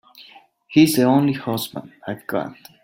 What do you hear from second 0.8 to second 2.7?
the only husband I've got.